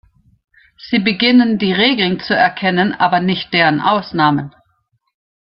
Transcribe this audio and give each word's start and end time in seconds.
Sie 0.79 0.97
beginnen, 0.97 1.59
die 1.59 1.73
Regeln 1.73 2.19
zu 2.19 2.35
erkennen, 2.35 2.91
aber 2.91 3.19
nicht 3.19 3.53
deren 3.53 3.79
Ausnahmen. 3.79 4.51